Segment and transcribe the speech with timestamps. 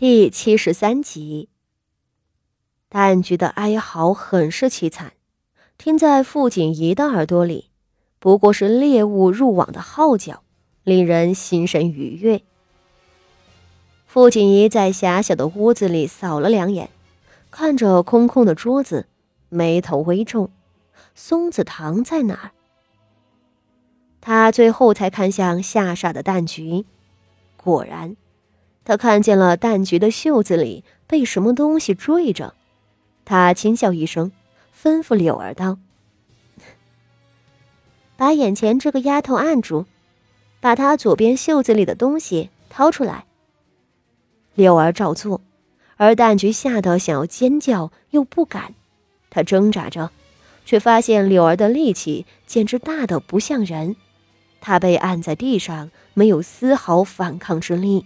[0.00, 1.50] 第七十三集，
[2.88, 5.12] 蛋菊的哀嚎很是凄惨，
[5.76, 7.68] 听在傅锦仪的耳朵里，
[8.18, 10.42] 不过是猎物入网的号角，
[10.84, 12.40] 令人心神愉悦。
[14.06, 16.88] 傅锦仪在狭小的屋子里扫了两眼，
[17.50, 19.06] 看着空空的桌子，
[19.50, 20.48] 眉头微皱。
[21.14, 22.50] 松子糖在哪儿？
[24.22, 26.86] 他最后才看向吓傻的蛋菊，
[27.58, 28.16] 果然。
[28.84, 32.54] 他看见了蛋菊的袖子里被什么东西坠着，
[33.24, 34.32] 他轻笑一声，
[34.80, 35.78] 吩咐柳儿道
[38.16, 39.86] ：“把眼前这个丫头按住，
[40.60, 43.26] 把她左边袖子里的东西掏出来。”
[44.54, 45.40] 柳儿照做，
[45.96, 48.74] 而蛋菊吓得想要尖叫，又不敢。
[49.30, 50.10] 他挣扎着，
[50.64, 53.94] 却发现柳儿的力气简直大得不像人，
[54.60, 58.04] 他被按在地上，没有丝毫反抗之力。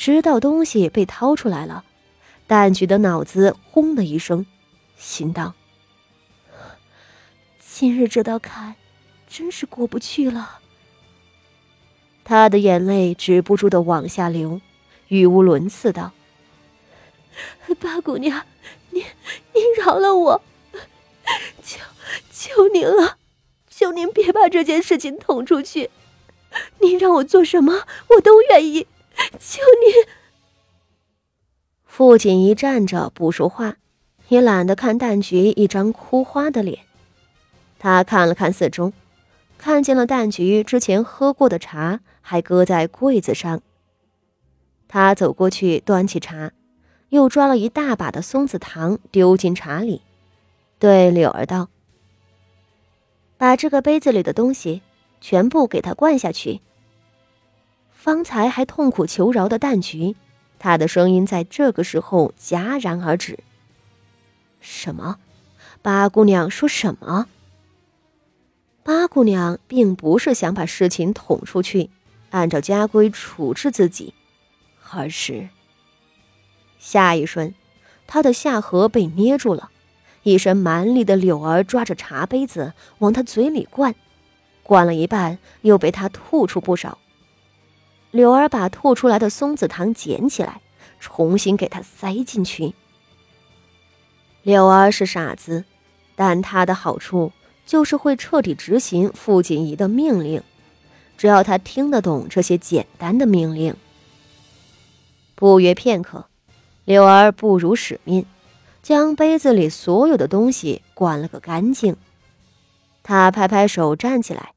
[0.00, 1.84] 直到东西被掏出来了，
[2.46, 4.46] 蛋菊的脑子轰的一声，
[4.96, 5.52] 心道
[7.60, 8.76] ：“今日这道坎，
[9.28, 10.60] 真是过不去了。”
[12.24, 14.62] 他的眼泪止不住的往下流，
[15.08, 16.12] 语无伦次道
[17.78, 18.46] ：“八姑娘，
[18.88, 19.04] 您
[19.52, 20.42] 您饶了我，
[21.62, 21.78] 求
[22.32, 23.18] 求您了，
[23.68, 25.90] 求您别把这件事情捅出去，
[26.78, 27.82] 您让我做什么，
[28.16, 28.86] 我都愿意。”
[29.38, 30.10] 求你！
[31.84, 33.76] 傅锦仪站着不说话，
[34.28, 36.80] 也懒得看蛋菊一张哭花的脸。
[37.78, 38.92] 他看了看四周，
[39.58, 43.60] 看见了蛋菊之前喝过的茶还搁在柜子上。
[44.88, 46.52] 他走过去端起茶，
[47.10, 50.02] 又抓了一大把的松子糖丢进茶里，
[50.78, 51.68] 对柳儿道
[53.38, 54.82] ：“把这个杯子里的东西
[55.20, 56.60] 全部给他灌下去。”
[58.00, 60.16] 方才还痛苦求饶的蛋菊，
[60.58, 63.38] 他的声音在这个时候戛然而止。
[64.58, 65.18] 什么？
[65.82, 67.26] 八姑娘说什么？
[68.82, 71.90] 八姑娘并不是想把事情捅出去，
[72.30, 74.14] 按照家规处置自己，
[74.90, 75.50] 而是……
[76.78, 77.54] 下一瞬，
[78.06, 79.68] 她的下颌被捏住了，
[80.22, 83.94] 一身蛮力的柳儿抓着茶杯子往她嘴里灌，
[84.62, 86.96] 灌了一半，又被她吐出不少。
[88.10, 90.60] 柳儿把吐出来的松子糖捡起来，
[90.98, 92.74] 重新给他塞进去。
[94.42, 95.64] 柳儿是傻子，
[96.16, 97.30] 但他的好处
[97.64, 100.42] 就是会彻底执行傅锦仪的命令，
[101.16, 103.76] 只要他听得懂这些简单的命令。
[105.34, 106.26] 不约片刻，
[106.84, 108.26] 柳儿不辱使命，
[108.82, 111.96] 将杯子里所有的东西灌了个干净。
[113.02, 114.54] 他拍拍手站起来，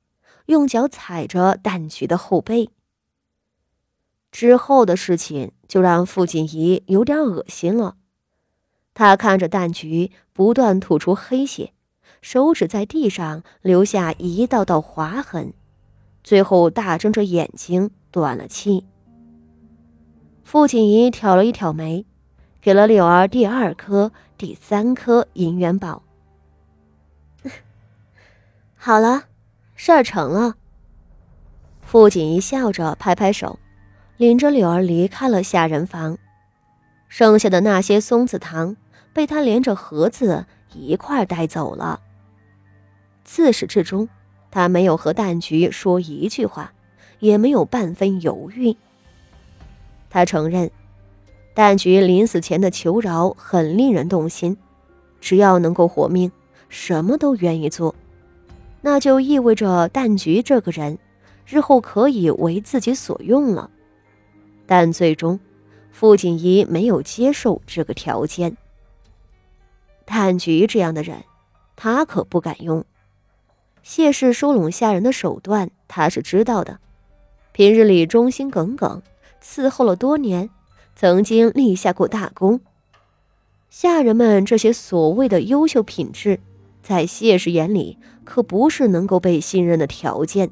[0.48, 2.70] 用脚踩着蛋菊的后背。
[4.34, 7.98] 之后的事情就让傅锦仪有点恶心了。
[8.96, 11.72] 他看着蛋菊不断吐出黑血，
[12.20, 15.54] 手指在地上留下一道道划痕，
[16.24, 18.88] 最后大睁着眼睛断了气。
[20.44, 22.04] 傅锦仪挑了一挑眉，
[22.60, 26.02] 给了柳儿第二颗、第三颗银元宝。
[28.76, 29.26] 好了，
[29.76, 30.56] 事儿成了。
[31.84, 33.60] 傅锦仪笑着拍拍手。
[34.24, 36.18] 领着柳儿离开了下人房，
[37.10, 38.78] 剩下的那些松子糖
[39.12, 42.00] 被他连着盒子一块带走了。
[43.26, 44.08] 自始至终，
[44.50, 46.72] 他没有和蛋菊说一句话，
[47.20, 48.78] 也没有半分犹豫。
[50.10, 50.72] 他承认，
[51.54, 54.56] 蛋菊临死前的求饶很令人动心，
[55.20, 56.32] 只要能够活命，
[56.70, 57.94] 什么都愿意做。
[58.80, 60.98] 那就意味着蛋菊这个人，
[61.46, 63.70] 日后可以为自己所用了。
[64.76, 65.40] 但最终，
[65.92, 68.58] 傅锦仪没有接受这个条件。
[70.04, 71.26] 探菊这样的人，
[71.76, 72.84] 他可不敢用。
[73.84, 76.80] 谢氏收拢下人的手段，他是知道的。
[77.52, 79.04] 平日里忠心耿耿，
[79.44, 80.50] 伺候了多年，
[80.96, 82.60] 曾经立下过大功。
[83.70, 86.40] 下人们这些所谓的优秀品质，
[86.82, 90.50] 在谢氏眼里可不是能够被信任的条件。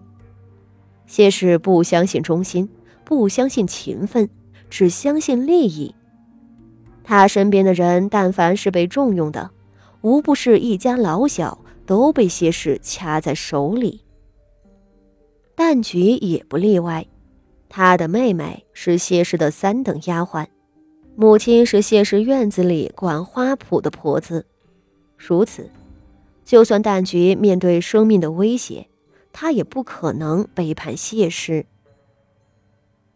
[1.08, 2.70] 谢氏不相信忠心。
[3.04, 4.30] 不相信勤奋，
[4.70, 5.94] 只相信利益。
[7.04, 9.52] 他身边的人，但凡是被重用的，
[10.02, 14.02] 无不是一家老小都被谢氏掐在手里。
[15.56, 17.06] 蛋菊也不例外，
[17.68, 20.48] 她的妹妹是谢氏的三等丫鬟，
[21.16, 24.46] 母亲是谢氏院子里管花圃的婆子。
[25.18, 25.70] 如此，
[26.46, 28.88] 就算蛋菊面对生命的威胁，
[29.34, 31.66] 她也不可能背叛谢氏。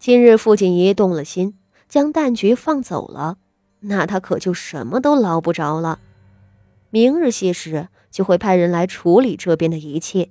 [0.05, 1.57] 今日傅锦仪动了心，
[1.89, 3.39] 将蛋菊放走了，
[3.79, 5.99] 那他可就什么都捞不着了。
[6.91, 10.29] 明日谢氏就会派人来处理这边的一切。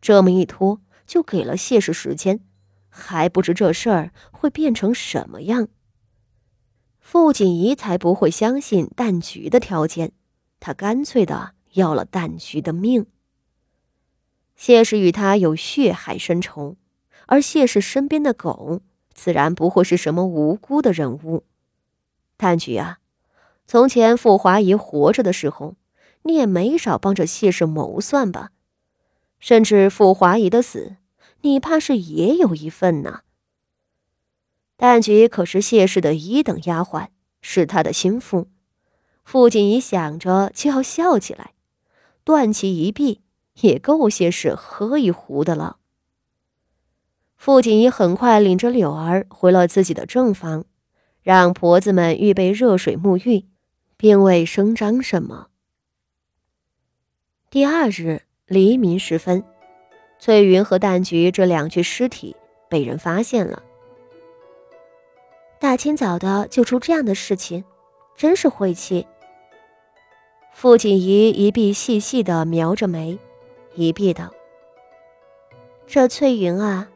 [0.00, 2.40] 这么一拖，就给了谢氏时间，
[2.88, 5.68] 还不知这事儿会变成什么样。
[6.98, 10.10] 傅锦仪才不会相信蛋菊的条件，
[10.58, 13.06] 他干脆的要了蛋菊的命。
[14.56, 16.74] 谢氏与他有血海深仇，
[17.30, 18.80] 而谢氏身边的狗
[19.14, 21.44] 自然不会是什么无辜的人物。
[22.36, 22.98] 蛋菊啊，
[23.68, 25.76] 从前傅华仪活着的时候，
[26.24, 28.50] 你也没少帮着谢氏谋算吧？
[29.38, 30.96] 甚至傅华仪的死，
[31.42, 33.20] 你怕是也有一份呢。
[34.76, 37.10] 但菊可是谢氏的一等丫鬟，
[37.40, 38.48] 是他的心腹。
[39.22, 41.52] 傅锦仪想着就要笑起来，
[42.24, 43.20] 断其一臂。
[43.60, 45.79] 也够谢氏喝一壶的了。
[47.40, 50.66] 傅锦仪很快领着柳儿回了自己的正房，
[51.22, 53.46] 让婆子们预备热水沐浴，
[53.96, 55.46] 并未声张什么。
[57.48, 59.42] 第二日黎明时分，
[60.18, 62.36] 翠云和蛋菊这两具尸体
[62.68, 63.62] 被人发现了。
[65.58, 67.64] 大清早的就出这样的事情，
[68.18, 69.06] 真是晦气。
[70.52, 73.18] 傅锦仪一臂细细的描着眉。
[73.74, 74.30] 一臂道
[75.88, 76.90] ：“这翠云啊，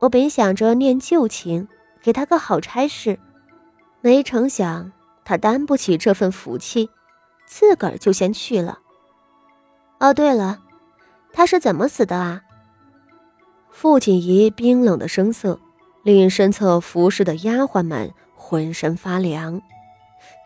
[0.00, 1.66] 我本想着念旧情，
[2.02, 3.18] 给他个好差事，
[4.00, 4.92] 没成想
[5.24, 6.88] 他担不起这份福气，
[7.46, 8.78] 自个儿就先去了。
[9.98, 10.60] 哦，对了，
[11.32, 12.42] 他是怎么死的啊？”
[13.70, 15.58] 傅锦仪冰冷的声色
[16.02, 19.60] 令身侧服侍的丫鬟们浑身发凉。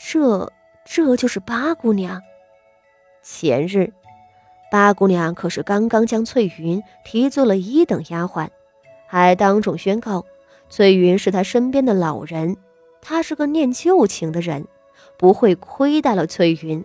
[0.01, 0.51] 这，
[0.85, 2.21] 这就是八姑娘，
[3.23, 3.93] 前日。
[4.71, 8.49] 八姑娘可是刚刚将翠云提做了一等丫鬟，
[9.13, 10.25] 还当众宣告
[10.71, 12.57] 翠云是他身边的老人，
[13.03, 14.67] 他是个念旧情的人，
[15.19, 16.83] 不会亏待了翠云。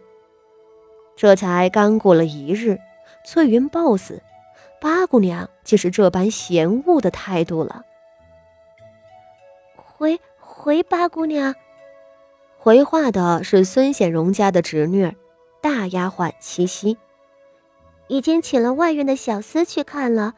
[1.15, 2.77] 这才刚过了一日，
[3.25, 4.21] 翠云暴死，
[4.81, 7.83] 八姑娘竟是这般嫌恶的态度了。
[9.77, 11.55] 回回八姑娘，
[12.57, 15.15] 回话的是孙显荣家的侄女
[15.61, 16.97] 大丫鬟七夕。
[18.09, 20.33] 已经请了外院的小厮去看了，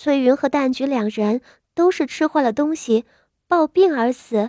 [0.00, 1.42] 翠云和蛋菊两人
[1.74, 3.04] 都是吃坏了东西，
[3.46, 4.48] 暴病而死。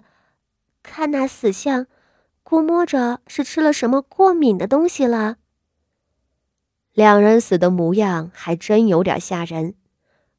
[0.81, 1.87] 看那死相，
[2.41, 5.39] 估摸着是吃了什么过敏的东西了。
[6.93, 9.75] 两人死的模样还真有点吓人，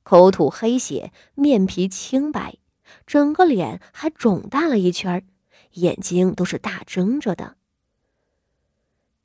[0.02, 2.56] 口吐黑血，面皮青白，
[3.06, 5.26] 整个脸还肿大了一圈，
[5.72, 7.56] 眼睛都是大睁着的。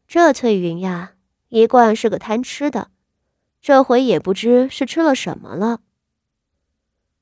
[0.05, 1.13] 这翠云呀。
[1.47, 2.91] 一贯是个贪吃的，
[3.67, 5.81] 这回也不知是吃了什么了。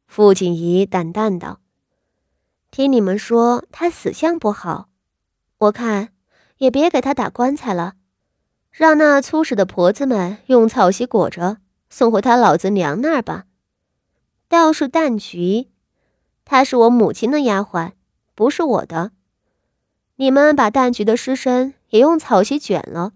[0.06, 1.60] 傅锦仪淡淡道
[2.70, 4.90] ：“听你们说他死相不好，
[5.58, 6.10] 我看
[6.60, 7.96] 也别给他打棺材了，
[8.70, 11.58] 让那粗使的婆子们用草席裹着
[11.90, 13.46] 送回他老子娘那儿吧。
[14.48, 15.72] 倒是蛋菊，
[16.46, 17.94] 她是我母亲的丫鬟，
[18.36, 19.14] 不是我的。
[20.18, 23.14] 你们把蛋菊的尸身也用草席卷了。”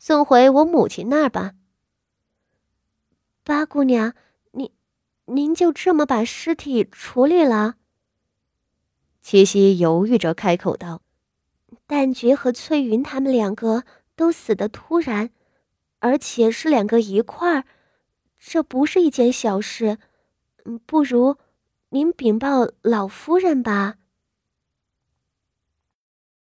[0.00, 1.52] 送回我母亲那儿吧。
[3.46, 4.12] 八姑娘，
[4.50, 4.68] 您
[5.26, 7.76] 您就这么把尸体处理了？
[9.22, 11.00] 七夕犹豫着开口道
[11.86, 13.84] ：“旦菊和翠云他们两个
[14.16, 15.30] 都死的突然，
[16.00, 17.64] 而且是两个一块儿，
[18.36, 19.98] 这不是一件小事。
[20.84, 21.36] 不如
[21.90, 23.94] 您禀报老夫人吧。”